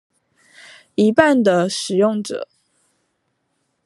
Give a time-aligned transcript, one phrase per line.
[0.95, 2.47] 一半的使用者